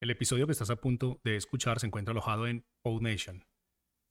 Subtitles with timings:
[0.00, 3.44] El episodio que estás a punto de escuchar se encuentra alojado en PodNation.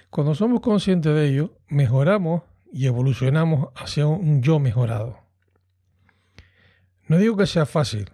[0.09, 2.43] Cuando somos conscientes de ello, mejoramos
[2.73, 5.19] y evolucionamos hacia un yo mejorado.
[7.07, 8.11] No digo que sea fácil,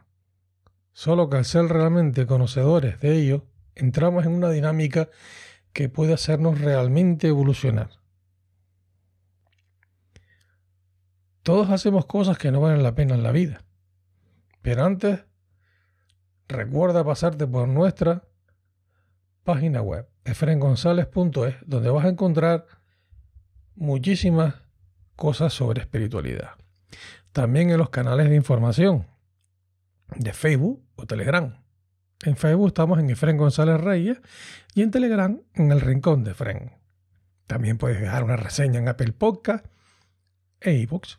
[0.91, 5.09] solo que al ser realmente conocedores de ello, entramos en una dinámica
[5.73, 8.02] que puede hacernos realmente evolucionar.
[11.43, 13.63] Todos hacemos cosas que no valen la pena en la vida.
[14.61, 15.25] Pero antes,
[16.47, 18.23] recuerda pasarte por nuestra
[19.43, 22.65] página web, efrengonzalez.es, donde vas a encontrar
[23.75, 24.55] muchísimas
[25.15, 26.51] cosas sobre espiritualidad.
[27.33, 29.07] También en los canales de información
[30.15, 31.61] de Facebook o Telegram.
[32.23, 34.21] En Facebook estamos en Efren González Reyes
[34.73, 36.71] y en Telegram en el Rincón de Efren.
[37.47, 39.65] También puedes dejar una reseña en Apple Podcast
[40.61, 41.17] e iBooks.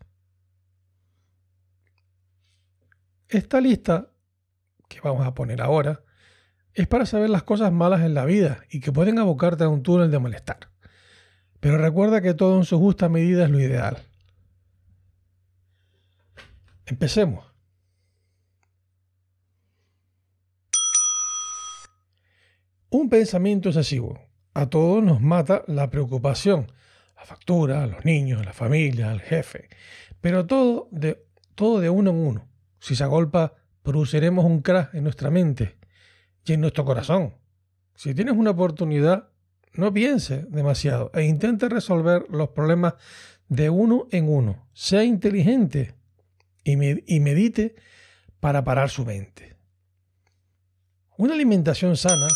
[3.34, 4.12] Esta lista
[4.88, 6.04] que vamos a poner ahora
[6.72, 9.82] es para saber las cosas malas en la vida y que pueden abocarte a un
[9.82, 10.70] túnel de malestar.
[11.58, 13.98] Pero recuerda que todo en su justa medida es lo ideal.
[16.86, 17.44] Empecemos.
[22.88, 24.28] Un pensamiento excesivo.
[24.52, 26.70] A todos nos mata la preocupación,
[27.16, 29.70] la factura, los niños, la familia, el jefe.
[30.20, 31.26] Pero todo de,
[31.56, 32.53] todo de uno en uno.
[32.84, 35.78] Si se agolpa, produciremos un crash en nuestra mente
[36.44, 37.34] y en nuestro corazón.
[37.94, 39.31] Si tienes una oportunidad,
[39.72, 42.97] no piense demasiado e intente resolver los problemas
[43.48, 44.69] de uno en uno.
[44.75, 45.94] Sea inteligente
[46.62, 47.75] y, medite
[48.38, 49.56] para parar su mente.
[51.16, 52.28] Una alimentación sana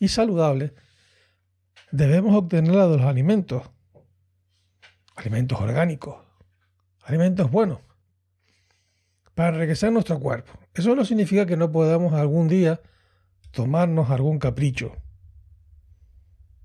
[0.00, 0.72] y saludable
[1.92, 3.62] debemos obtenerla de los alimentos.
[5.16, 6.16] Alimentos orgánicos,
[7.02, 7.87] alimentos buenos
[9.38, 10.58] para enriquecer nuestro cuerpo.
[10.74, 12.80] Eso no significa que no podamos algún día
[13.52, 14.96] tomarnos algún capricho.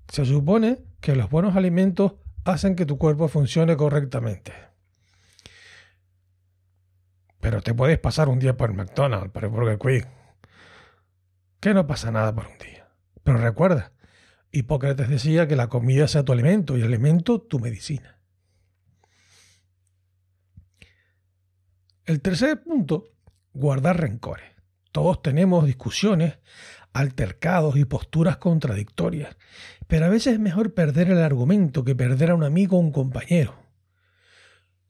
[0.08, 2.14] Se supone que los buenos alimentos
[2.44, 4.52] hacen que tu cuerpo funcione correctamente.
[7.38, 10.10] Pero te puedes pasar un día por McDonald's, por Burger King.
[11.60, 12.88] Que no pasa nada por un día.
[13.22, 13.92] Pero recuerda,
[14.50, 18.18] Hipócrates decía que la comida sea tu alimento y el alimento tu medicina.
[22.06, 23.12] El tercer punto,
[23.54, 24.44] guardar rencores.
[24.92, 26.38] Todos tenemos discusiones,
[26.92, 29.38] altercados y posturas contradictorias,
[29.86, 32.92] pero a veces es mejor perder el argumento que perder a un amigo o un
[32.92, 33.54] compañero.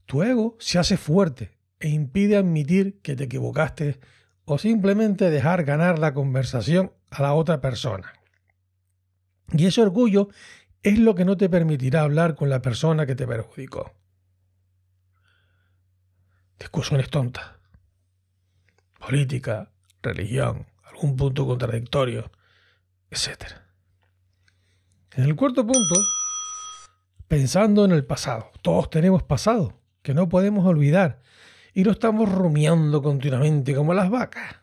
[0.06, 4.00] Tu ego se hace fuerte e impide admitir que te equivocaste
[4.44, 8.12] o simplemente dejar ganar la conversación a la otra persona.
[9.52, 10.30] Y ese orgullo
[10.82, 13.92] es lo que no te permitirá hablar con la persona que te perjudicó
[16.58, 17.44] discusiones tontas.
[18.98, 19.70] Política,
[20.02, 22.30] religión, algún punto contradictorio,
[23.10, 23.44] etc.
[25.12, 25.94] En el cuarto punto,
[27.28, 28.50] pensando en el pasado.
[28.62, 31.20] Todos tenemos pasado que no podemos olvidar
[31.72, 34.56] y lo estamos rumiando continuamente como las vacas.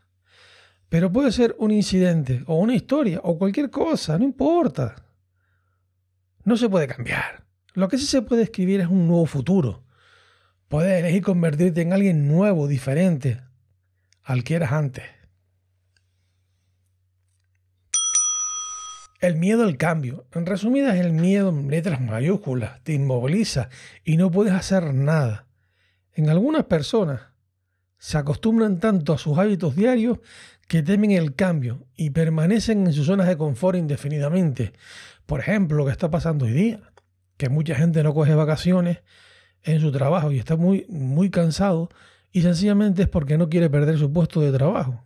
[0.89, 4.95] Pero puede ser un incidente o una historia o cualquier cosa, no importa.
[6.43, 7.45] No se puede cambiar.
[7.73, 9.83] Lo que sí se puede escribir es un nuevo futuro,
[10.71, 13.41] Puedes elegir convertirte en alguien nuevo, diferente
[14.23, 15.03] al que eras antes.
[19.19, 20.27] El miedo al cambio.
[20.31, 23.67] En resumidas, el miedo en letras mayúsculas te inmoviliza
[24.05, 25.45] y no puedes hacer nada.
[26.13, 27.19] En algunas personas
[27.97, 30.19] se acostumbran tanto a sus hábitos diarios
[30.69, 34.71] que temen el cambio y permanecen en sus zonas de confort indefinidamente.
[35.25, 36.79] Por ejemplo, lo que está pasando hoy día,
[37.35, 38.99] que mucha gente no coge vacaciones
[39.63, 41.89] en su trabajo y está muy, muy cansado
[42.31, 45.03] y sencillamente es porque no quiere perder su puesto de trabajo,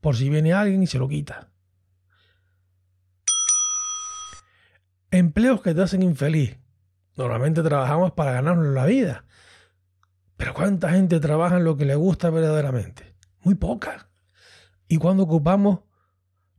[0.00, 1.48] por si viene alguien y se lo quita.
[5.10, 6.58] Empleos que te hacen infeliz.
[7.16, 9.24] Normalmente trabajamos para ganarnos la vida.
[10.38, 13.14] Pero ¿cuánta gente trabaja en lo que le gusta verdaderamente?
[13.42, 14.08] Muy poca.
[14.88, 15.80] Y cuando ocupamos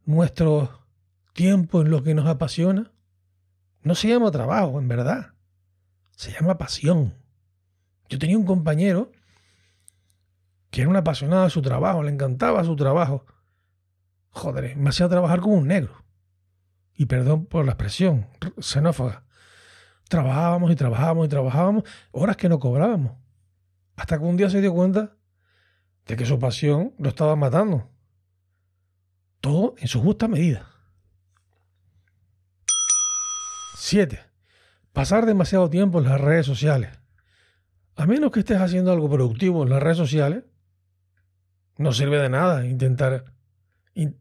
[0.06, 0.86] nuestro
[1.33, 2.91] tiempo en lo que nos apasiona,
[3.81, 5.33] no se llama trabajo, en verdad.
[6.12, 7.22] Se llama pasión.
[8.13, 9.12] Yo tenía un compañero
[10.69, 13.25] que era un apasionado de su trabajo, le encantaba su trabajo.
[14.30, 16.06] Joder, me hacía trabajar como un negro.
[16.94, 18.27] Y perdón por la expresión,
[18.60, 19.24] xenófoba.
[20.10, 23.13] Trabajábamos y trabajábamos y trabajábamos, horas que no cobrábamos.
[23.95, 25.15] Hasta que un día se dio cuenta
[26.06, 27.89] de que su pasión lo estaba matando.
[29.42, 30.68] Todo en su justa medida.
[33.74, 34.24] 7.
[34.92, 37.00] Pasar demasiado tiempo en las redes sociales.
[37.95, 40.43] A menos que estés haciendo algo productivo en las redes sociales,
[41.77, 43.25] no sirve de nada intentar.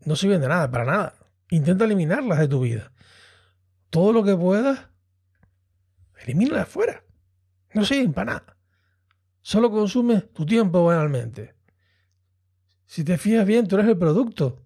[0.04, 1.14] No sirve de nada, para nada.
[1.50, 2.92] Intenta eliminarlas de tu vida.
[3.90, 4.88] Todo lo que puedas,
[6.24, 7.04] elimínalas fuera.
[7.74, 8.56] No sirven para nada.
[9.40, 11.54] Solo consume tu tiempo banalmente.
[12.86, 14.62] Si te fías bien, tú eres el producto.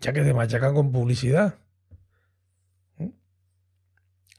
[0.00, 1.58] Ya que te machacan con publicidad.
[2.96, 3.10] ¿Mm?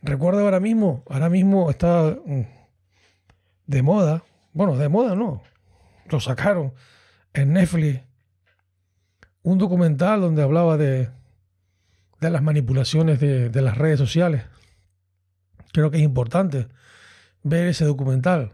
[0.01, 2.41] Recuerda ahora mismo, ahora mismo está mm,
[3.67, 4.23] de moda.
[4.53, 5.43] Bueno, de moda no.
[6.09, 6.73] Lo sacaron
[7.33, 8.01] en Netflix.
[9.41, 11.09] Un documental donde hablaba de,
[12.19, 14.43] de las manipulaciones de, de las redes sociales.
[15.73, 16.67] Creo que es importante
[17.41, 18.53] ver ese documental.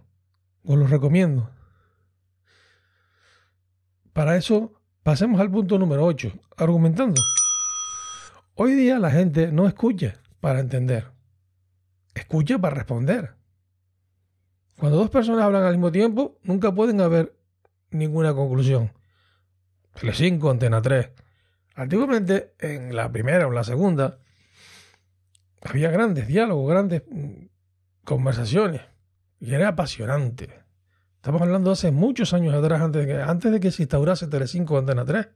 [0.63, 1.49] Os lo recomiendo.
[4.13, 4.73] Para eso,
[5.03, 7.21] pasemos al punto número 8, argumentando.
[8.55, 11.05] Hoy día la gente no escucha para entender,
[12.13, 13.38] escucha para responder.
[14.79, 17.35] Cuando dos personas hablan al mismo tiempo, nunca pueden haber
[17.91, 18.93] ninguna conclusión.
[19.95, 21.09] Tele5, Antena 3.
[21.75, 24.19] Antiguamente, en la primera o la segunda,
[25.61, 27.47] había grandes diálogos, grandes mm,
[28.05, 28.81] conversaciones.
[29.41, 30.49] Y era apasionante.
[31.15, 35.27] Estamos hablando hace muchos años atrás, antes de que, se instaurase Telecinco Antena 3.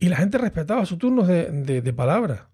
[0.00, 2.50] Y la gente respetaba sus turnos de, de, palabra.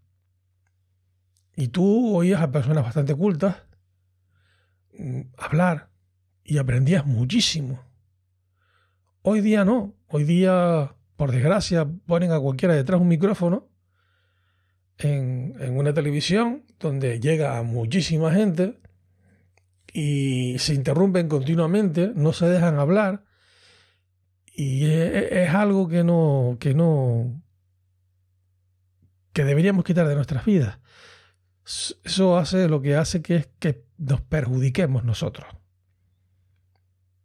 [1.57, 3.68] Y tú oías a personas bastante cultas
[5.37, 5.91] hablar
[6.45, 7.83] y aprendías muchísimo.
[9.23, 9.95] Hoy día no.
[10.09, 13.69] Hoy día, por desgracia, ponen a cualquiera detrás un micrófono
[14.99, 18.79] en, una televisión donde llega muchísima gente
[19.93, 23.25] y se interrumpen continuamente, no se dejan hablar
[24.53, 27.43] y es, algo que no, que no,
[29.33, 30.79] que deberíamos quitar de nuestras vidas.
[32.05, 35.47] Eso hace lo que hace que es que nos perjudiquemos nosotros.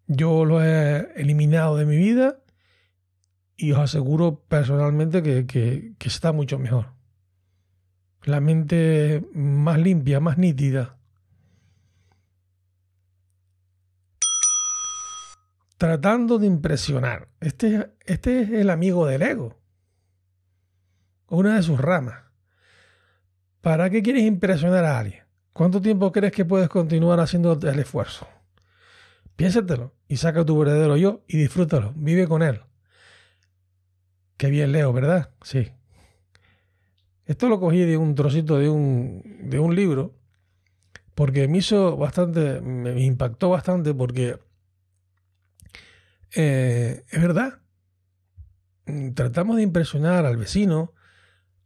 [0.08, 2.40] Yo lo he eliminado de mi vida
[3.56, 6.94] y os aseguro personalmente que, que está mucho mejor.
[8.24, 10.98] La mente más limpia, más nítida
[15.84, 17.28] tratando de impresionar.
[17.42, 19.60] Este, este es el amigo del ego,
[21.28, 22.23] una de sus ramas.
[23.64, 25.24] ¿Para qué quieres impresionar a alguien?
[25.54, 28.28] ¿Cuánto tiempo crees que puedes continuar haciendo el esfuerzo?
[29.38, 32.60] Piénsatelo y saca tu verdadero yo y disfrútalo, vive con él.
[34.36, 35.30] Qué bien leo, ¿verdad?
[35.44, 35.72] Sí.
[37.26, 40.14] Esto lo cogí de un trocito de un, de un libro
[41.16, 44.40] porque me hizo bastante, me impactó bastante porque
[46.36, 47.62] eh, es verdad.
[48.88, 50.92] Mm, tratamos de impresionar al vecino,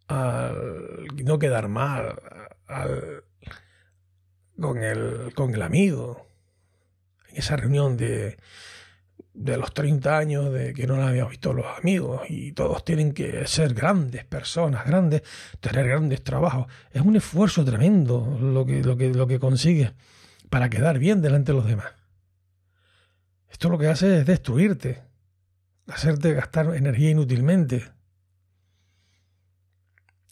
[0.08, 2.20] al no quedar mal,
[4.60, 6.26] con, el, con el amigo.
[7.30, 8.38] En esa reunión de,
[9.38, 13.14] de los 30 años de que no la habíamos visto los amigos y todos tienen
[13.14, 15.22] que ser grandes personas, grandes,
[15.60, 16.68] tener grandes trabajos.
[16.92, 19.94] Es un esfuerzo tremendo lo que, lo que, lo que consigues
[20.50, 21.94] para quedar bien delante de los demás.
[23.50, 25.04] Esto lo que hace es destruirte,
[25.88, 27.84] hacerte gastar energía inútilmente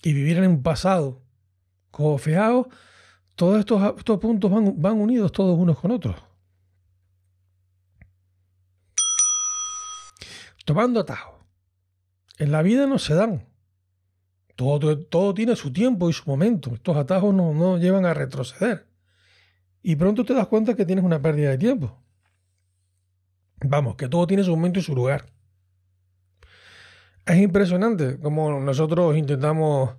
[0.05, 1.19] y vivir en un pasado.
[1.89, 2.67] Como fijaos,
[3.33, 6.15] todos estos, estos puntos van, van unidos todos unos con otros.
[10.63, 11.33] Tomando atajos.
[12.38, 13.47] En la vida no se dan.
[14.55, 16.75] Todo, todo, tiene su tiempo y su momento.
[16.75, 18.88] Estos atajos no, no llevan a retroceder.
[19.81, 22.00] Y pronto te das cuenta que tienes una pérdida de tiempo.
[23.62, 25.35] Vamos, que todo tiene su momento y su lugar.
[27.25, 29.96] Es impresionante como nosotros intentamos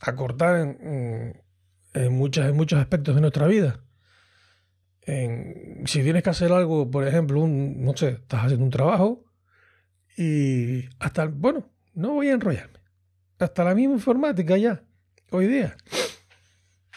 [0.00, 1.42] acortar en,
[1.94, 3.80] en, muchos aspectos de nuestra vida.
[5.06, 9.24] si tienes que hacer algo, por ejemplo, un, no sé, estás haciendo un trabajo
[10.16, 12.80] y hasta, bueno, no voy a enrollarme.
[13.38, 14.82] Hasta la misma informática ya,
[15.30, 15.76] hoy día.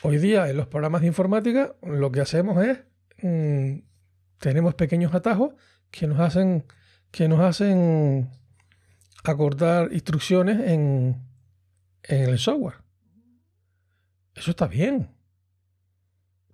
[0.01, 2.79] Hoy día en los programas de informática lo que hacemos es
[3.21, 3.85] mm,
[4.39, 5.53] tenemos pequeños atajos
[5.91, 6.65] que nos hacen,
[7.09, 8.29] que nos hacen
[9.31, 11.21] acortar instrucciones en,
[12.03, 12.75] en el software.
[14.35, 15.09] Eso está bien.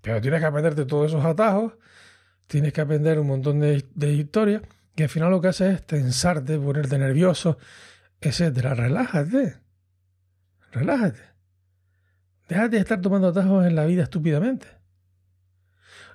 [0.01, 1.73] Pero tienes que aprenderte todos esos atajos,
[2.47, 4.61] tienes que aprender un montón de, de historias,
[4.95, 7.57] y al final lo que hace es tensarte, ponerte nervioso,
[8.21, 8.73] etcétera.
[8.73, 9.57] Relájate.
[10.71, 11.21] Relájate.
[12.49, 14.67] Déjate de estar tomando atajos en la vida estúpidamente.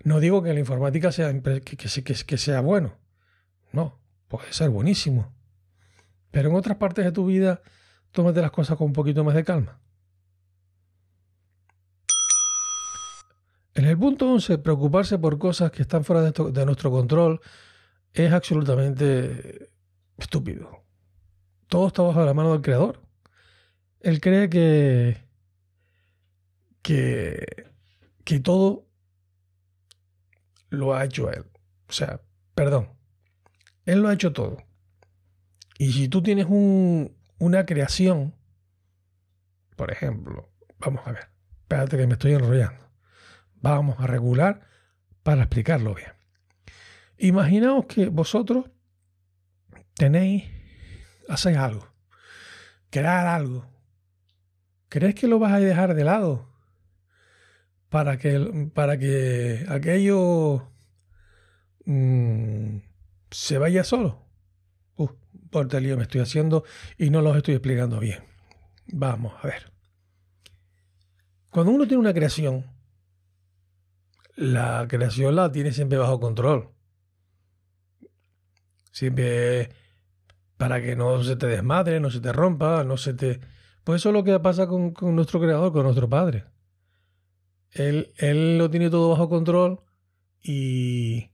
[0.03, 2.99] No digo que la informática sea, que sea bueno.
[3.73, 5.35] No, puede ser buenísimo.
[6.35, 7.63] Pero en otras partes de tu vida,
[8.11, 9.79] tómate las cosas con un poquito más de calma.
[13.73, 17.41] En el punto 11, preocuparse por cosas que están fuera de, nuestro control
[18.13, 19.71] es absolutamente
[20.19, 20.83] estúpido.
[21.69, 23.01] Todo está bajo la mano del creador.
[24.01, 25.25] Él cree que
[26.83, 27.47] que,
[28.25, 28.89] que todo
[30.69, 31.45] lo ha hecho él.
[31.89, 32.21] O sea,
[32.57, 32.89] perdón,
[33.85, 34.57] él lo ha hecho todo.
[35.79, 38.35] Y si tú tienes un, una creación,
[39.77, 41.29] por ejemplo, vamos a ver,
[41.63, 42.89] espérate que me estoy enrollando.
[43.55, 44.61] Vamos a regular
[45.23, 46.13] para explicarlo bien.
[47.19, 48.71] Imaginaos que vosotros
[49.95, 50.45] tenéis,
[51.29, 51.89] hacéis algo,
[52.91, 53.67] crear algo.
[54.89, 56.55] ¿Crees que lo vas a dejar de lado?
[57.95, 60.69] para que, para que aquello
[61.85, 62.79] mm,
[63.31, 64.24] se vaya solo.
[65.55, 66.65] Uh, por lío me estoy haciendo
[66.99, 68.25] y no los estoy explicando bien.
[68.87, 69.73] Vamos a ver.
[71.51, 72.67] Cuando uno tiene una creación,
[74.37, 76.71] la creación la tiene siempre bajo control.
[78.91, 79.71] Siempre
[80.57, 83.41] para que no se te desmadre, no se te rompa, no se te...
[83.85, 86.45] Pues eso es lo que pasa con, con nuestro creador, con nuestro padre.
[87.71, 89.81] Él, lo tiene todo bajo control
[90.41, 91.31] y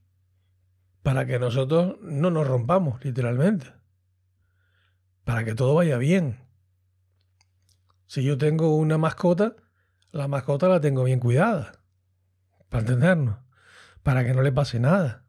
[1.03, 3.80] para que nosotros no nos rompamos, literalmente.
[5.23, 6.39] Para que todo vaya bien.
[8.07, 9.55] Si yo tengo una mascota,
[10.11, 11.83] la mascota la tengo bien cuidada.
[12.69, 13.37] Para entendernos.
[14.03, 15.23] Para que no le pase nada.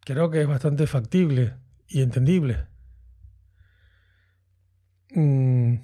[0.00, 1.56] Creo que es bastante factible
[1.88, 2.66] y entendible.
[5.14, 5.76] Mm.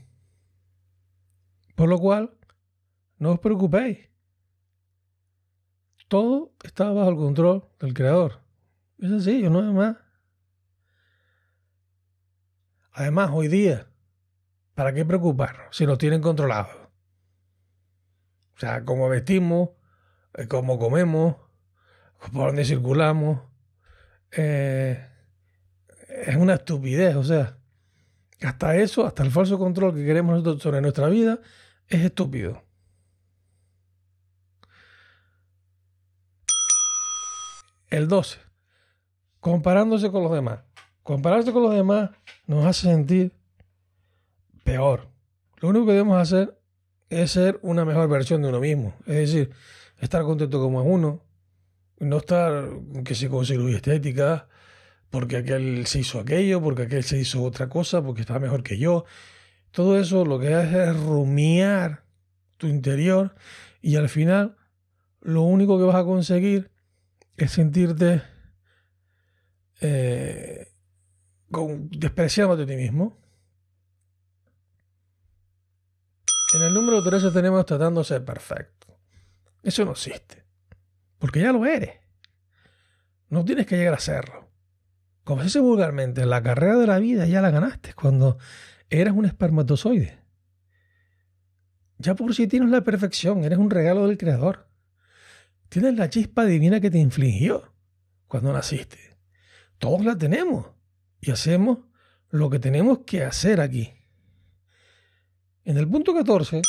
[1.75, 2.37] Por lo cual,
[3.19, 4.11] no os preocupéis.
[6.09, 8.41] Todo está bajo el control del creador.
[8.99, 9.97] Es sencillo, no es más.
[12.93, 13.87] Además, hoy día,
[14.75, 16.75] ¿para qué preocuparnos si nos tienen controlados?
[18.57, 19.71] O sea, cómo vestimos,
[20.35, 21.37] eh, cómo comemos,
[22.33, 23.41] por dónde circulamos.
[24.33, 25.07] Eh,
[26.27, 27.57] es una estupidez, o sea,
[28.43, 31.41] hasta eso, hasta el falso control que queremos nosotros sobre nuestra vida,
[31.89, 32.63] es estúpido.
[37.89, 38.39] El 12.
[39.41, 40.61] Comparándose con los demás.
[41.03, 42.11] Compararse con los demás
[42.47, 43.33] nos hace sentir
[44.65, 45.09] peor.
[45.59, 46.59] Lo único que debemos hacer
[47.09, 48.95] es ser una mejor versión de uno mismo.
[49.07, 49.51] Es decir,
[49.99, 51.23] estar contento como es uno.
[51.99, 52.69] No estar
[53.05, 54.49] que se con estética,
[55.11, 58.79] porque aquel se hizo aquello, porque aquel se hizo otra cosa, porque está mejor que
[58.79, 59.05] yo.
[59.71, 62.05] Todo eso lo que hace es rumiar
[62.57, 63.35] tu interior
[63.83, 64.57] y al final
[65.21, 66.71] lo único que vas a conseguir
[67.37, 68.23] es sentirte
[69.81, 70.70] eh,
[71.51, 73.19] con, despreciándote a ti mismo.
[76.55, 78.99] En el número 13 tenemos tratando de perfecto.
[79.63, 80.45] Eso no existe.
[81.19, 82.01] Porque ya lo eres.
[83.29, 84.49] No tienes que llegar a serlo.
[85.23, 88.39] Como se dice vulgarmente, la carrera de la vida ya la ganaste cuando
[88.89, 90.19] eras un espermatozoide.
[91.99, 94.67] Ya por si tienes la perfección, eres un regalo del Creador.
[95.69, 97.73] Tienes la chispa divina que te infligió
[98.27, 99.19] cuando naciste.
[99.79, 100.80] Todos la tenemos
[101.21, 101.79] y hacemos
[102.31, 103.93] lo que tenemos que hacer aquí.
[105.65, 106.63] En el punto 14,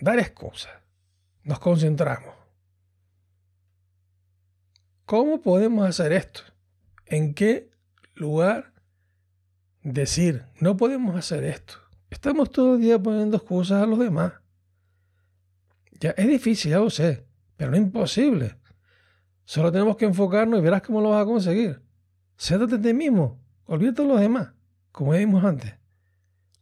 [0.00, 0.72] dar excusas.
[1.42, 2.34] Nos concentramos.
[5.04, 6.42] ¿Cómo podemos hacer esto?
[7.06, 7.70] ¿En qué
[8.14, 8.74] lugar
[9.82, 11.74] decir, no podemos hacer esto?
[12.10, 14.34] Estamos todo el día poniendo excusas a los demás.
[16.00, 17.26] Ya es difícil, ya lo sé.
[17.56, 18.56] Pero no imposible.
[19.44, 21.82] Solo tenemos que enfocarnos y verás cómo lo vas a conseguir.
[22.38, 23.38] Céntrate en ti mismo.
[23.66, 24.52] Olvídate de los demás,
[24.92, 25.74] como dijimos antes.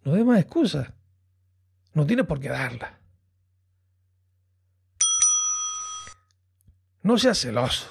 [0.03, 0.93] No des más excusas.
[1.93, 2.93] No tienes por qué darlas.
[7.03, 7.89] No seas celoso.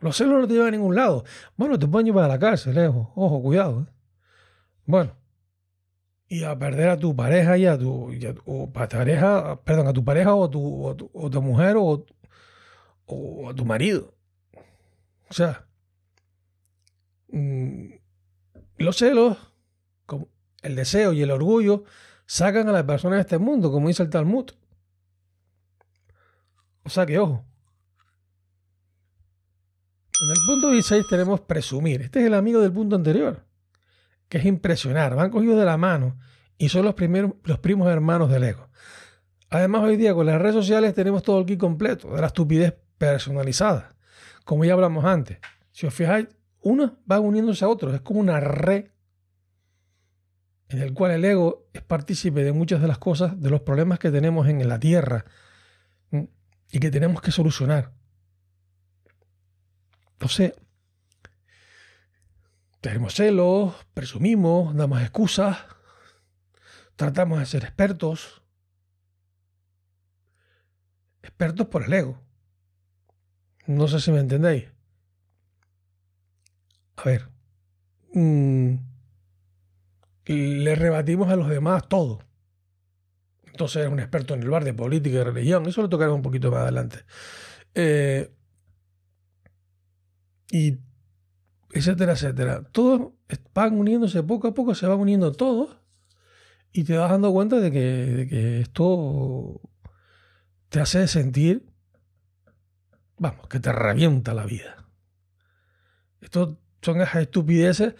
[0.00, 1.24] Los celos no te llevan a ningún lado.
[1.56, 3.08] Bueno, te pueden llevar a la cárcel, lejos.
[3.14, 3.82] Ojo, cuidado.
[3.82, 3.92] ¿eh?
[4.84, 5.16] Bueno,
[6.28, 8.12] y a perder a tu pareja y a tu,
[8.72, 12.04] pareja, perdón, a tu pareja o a tu, o tu, mujer o,
[13.06, 14.14] o, a tu marido.
[15.30, 15.67] O sea,
[17.30, 19.36] los celos,
[20.62, 21.84] el deseo y el orgullo
[22.26, 24.50] sacan a las personas de este mundo, como dice el Talmud.
[26.82, 27.44] O sea que, ojo.
[30.20, 32.02] En el punto 16 tenemos presumir.
[32.02, 33.44] Este es el amigo del punto anterior,
[34.28, 35.14] que es impresionar.
[35.14, 36.18] Van cogidos de la mano
[36.56, 38.68] y son los, primeros, los primos hermanos del ego.
[39.50, 42.74] Además, hoy día con las redes sociales tenemos todo el kit completo de la estupidez
[42.98, 43.94] personalizada.
[44.44, 45.38] Como ya hablamos antes.
[45.70, 46.26] Si os fijáis,
[46.68, 47.94] uno va uniéndose a otros.
[47.94, 48.90] Es como una red
[50.68, 53.98] en el cual el ego es partícipe de muchas de las cosas, de los problemas
[53.98, 55.24] que tenemos en la Tierra
[56.70, 57.94] y que tenemos que solucionar.
[60.12, 60.52] Entonces,
[62.80, 65.58] tenemos celos, presumimos, damos excusas,
[66.96, 68.42] tratamos de ser expertos,
[71.22, 72.22] expertos por el ego.
[73.66, 74.77] No sé si me entendéis.
[76.98, 77.28] A ver,
[78.12, 78.74] mm,
[80.26, 82.18] le rebatimos a los demás todo.
[83.46, 85.66] Entonces es un experto en el bar de política y religión.
[85.66, 87.04] Eso lo tocaremos un poquito más adelante.
[87.74, 88.32] Eh,
[90.50, 90.78] y
[91.72, 92.64] etcétera, etcétera.
[92.72, 93.12] Todos
[93.54, 95.78] van uniéndose poco a poco, se van uniendo todos.
[96.72, 99.60] Y te vas dando cuenta de que, de que esto
[100.68, 101.64] te hace sentir,
[103.18, 104.88] vamos, que te revienta la vida.
[106.20, 107.94] Esto son esas estupideces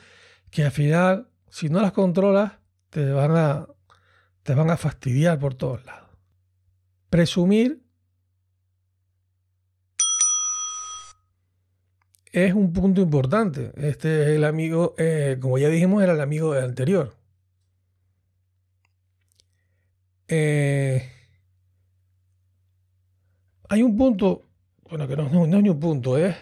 [0.51, 2.53] que al final si no las controlas,
[2.91, 3.67] te van a,
[4.43, 6.11] te van a fastidiar por todos lados.
[7.11, 7.83] Presumir
[12.33, 13.73] es un punto importante.
[13.77, 17.15] Este es el amigo, eh, como ya dijimos, era el amigo del anterior.
[20.29, 21.11] Eh,
[23.71, 24.43] hay un punto,
[24.91, 26.37] bueno, que no, no, es ni un punto, es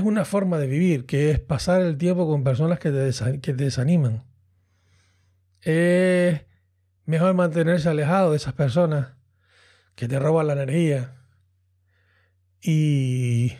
[0.00, 3.10] es una forma de vivir, que es pasar el tiempo con personas que te,
[3.40, 4.24] que te desaniman.
[5.62, 6.42] Es
[7.04, 9.14] mejor mantenerse alejado de esas personas
[9.94, 11.14] que te roban la energía.
[12.62, 13.52] Y,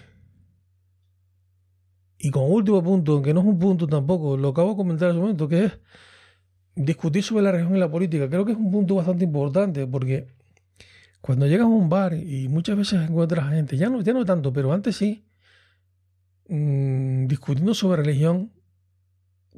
[2.18, 5.14] y con último punto, que no es un punto tampoco, lo acabo de comentar en
[5.14, 5.78] su momento, que es
[6.74, 8.28] discutir sobre la religión y la política.
[8.28, 10.28] Creo que es un punto bastante importante porque
[11.20, 14.52] cuando llegas a un bar y muchas veces encuentras gente, ya no, ya no tanto,
[14.52, 15.24] pero antes sí,
[16.48, 18.52] Mm, discutiendo sobre religión,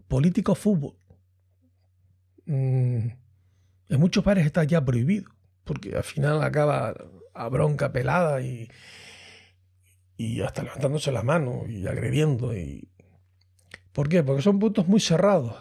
[0.08, 0.96] política o fútbol.
[2.46, 3.08] Mm,
[3.90, 5.30] en muchos países está ya prohibido,
[5.64, 6.94] porque al final acaba
[7.34, 8.70] a bronca pelada y,
[10.16, 12.56] y hasta levantándose las manos y agrediendo.
[12.56, 12.88] Y...
[13.92, 14.22] ¿Por qué?
[14.22, 15.56] Porque son puntos muy cerrados,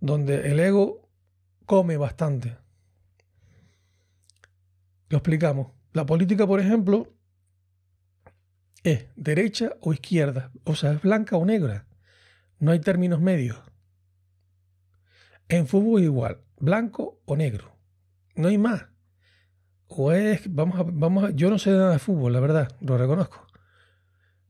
[0.00, 1.08] donde el ego
[1.66, 2.56] come bastante.
[5.08, 5.72] Lo explicamos.
[5.92, 7.13] La política, por ejemplo,
[8.84, 11.86] es derecha o izquierda, o sea, es blanca o negra.
[12.60, 13.58] No hay términos medios.
[15.48, 17.76] En fútbol igual, blanco o negro.
[18.36, 18.86] No hay más.
[19.88, 23.46] O es, vamos a, vamos yo no sé nada de fútbol, la verdad, lo reconozco.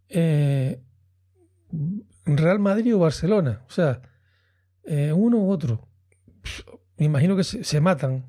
[0.08, 0.82] Eh,
[2.24, 4.02] Real Madrid o Barcelona, o sea,
[4.84, 5.88] eh, uno u otro.
[6.96, 8.26] Me imagino que se matan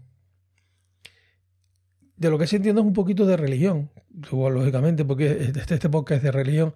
[2.17, 3.91] de lo que sí entiendo es un poquito de religión,
[4.31, 6.73] lógicamente, porque este, este podcast es de religión.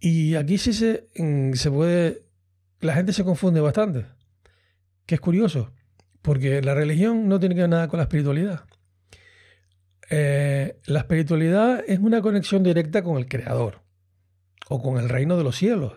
[0.00, 1.08] Y aquí sí se,
[1.54, 2.24] se puede,
[2.80, 4.06] la gente se confunde bastante,
[5.06, 5.72] que es curioso,
[6.22, 8.64] porque la religión no tiene que ver nada con la espiritualidad.
[10.08, 13.82] Eh, la espiritualidad es una conexión directa con el Creador
[14.68, 15.92] o con el reino de los cielos.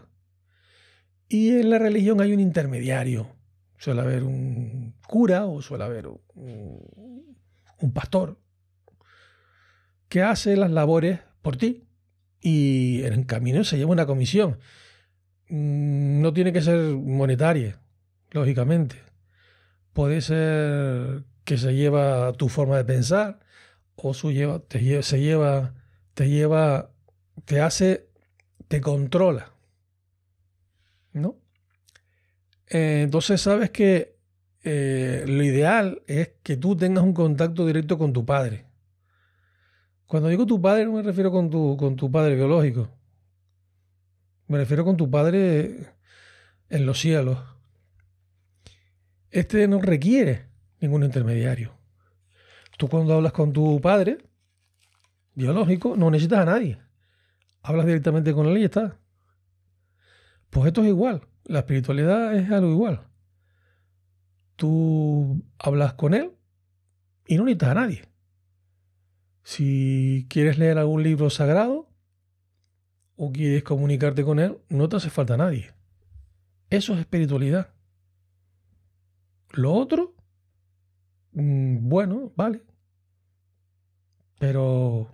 [1.30, 3.36] Y en la religión hay un intermediario.
[3.78, 6.22] Suele haber un cura o suele haber un,
[7.80, 8.43] un pastor
[10.14, 11.88] que hace las labores por ti
[12.40, 14.60] y en el camino se lleva una comisión.
[15.50, 17.82] Mm, no tiene que ser monetaria,
[18.30, 18.98] lógicamente.
[19.92, 23.40] Puede ser que se lleva tu forma de pensar
[23.96, 25.74] o su lleva, te se lleva,
[26.14, 26.92] te lleva,
[27.46, 28.08] te hace,
[28.68, 29.52] te controla.
[31.12, 31.40] ¿No?
[32.70, 34.16] Eh, entonces sabes que
[34.64, 38.73] eh, lo ideal es que tú tengas un contacto directo con tu padre.
[40.14, 42.88] Cuando digo tu padre no me refiero con tu, con tu padre biológico.
[44.46, 45.88] Me refiero con tu padre
[46.70, 47.40] en los cielos.
[49.32, 50.50] Este no requiere
[50.80, 51.74] ningún intermediario.
[52.78, 54.20] Tú cuando hablas con tu padre
[55.34, 56.80] biológico no necesitas a nadie.
[57.64, 59.00] Hablas directamente con él y está.
[60.52, 61.28] Pues esto es igual.
[61.44, 63.08] La espiritualidad es algo igual.
[64.58, 66.34] Tú hablas con él
[67.26, 68.13] y no necesitas a nadie.
[69.44, 71.90] Si quieres leer algún libro sagrado
[73.16, 75.74] o quieres comunicarte con él, no te hace falta nadie.
[76.70, 77.70] Eso es espiritualidad.
[79.52, 80.16] Lo otro,
[81.34, 82.62] mm, bueno, vale.
[84.40, 85.10] Pero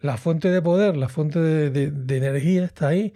[0.00, 3.12] la fuente de poder, la fuente de, energía está ahí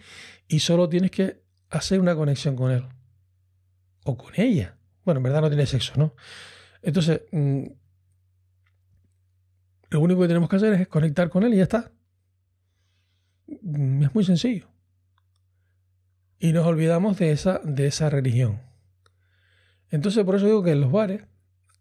[0.49, 2.85] y solo tienes que hacer una conexión con él.
[4.05, 4.77] O con ella.
[5.05, 6.15] Bueno, en verdad no tiene sexo, ¿no?
[6.83, 7.67] Entonces, mm,
[9.93, 11.93] lo único que tenemos que hacer es conectar con él y ya está.
[13.61, 14.69] Mm, es muy sencillo.
[16.39, 18.61] Y nos olvidamos de esa, de esa religión.
[19.91, 21.23] Entonces, por eso digo que en los bares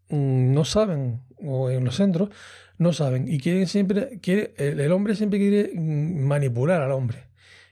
[0.10, 2.30] mm, no saben, o en los centros,
[2.78, 3.32] no saben.
[3.32, 7.30] Y quieren siempre, quiere, el, hombre siempre quiere mm, manipular al hombre.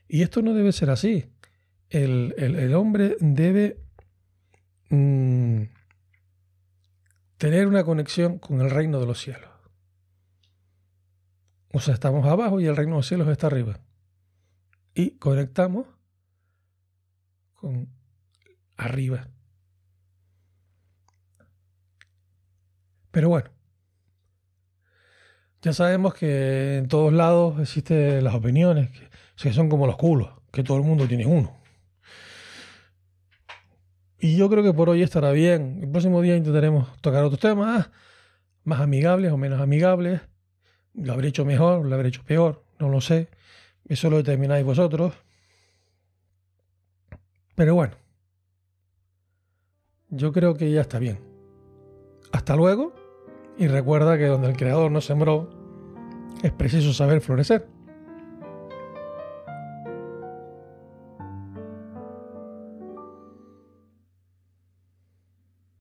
[0.08, 1.26] Y esto no debe ser así.
[1.90, 3.82] El, hombre debe
[7.38, 9.49] tener una conexión con el reino de los cielos.
[11.72, 13.80] O sea, estamos abajo y el reino de los cielos está arriba.
[14.94, 15.86] Y conectamos
[17.54, 17.90] con
[18.78, 19.28] arriba.
[23.12, 23.50] Pero bueno,
[25.62, 28.90] ya sabemos que en todos lados existen las opiniones,
[29.36, 31.58] que, son como los culos, que todo el mundo tiene uno.
[34.20, 35.80] Y yo creo que por hoy estará bien.
[35.82, 37.90] El próximo día intentaremos tocar otros temas
[38.64, 40.22] más amigables o menos amigables.
[40.94, 43.30] Lo habré hecho mejor, lo habré hecho peor, no lo sé.
[43.88, 45.14] Eso lo determináis vosotros.
[47.56, 47.96] Pero bueno,
[50.10, 51.20] yo creo que ya está bien.
[52.32, 52.94] Hasta luego
[53.58, 55.50] y recuerda que donde el creador no sembró,
[56.42, 57.68] es preciso saber florecer.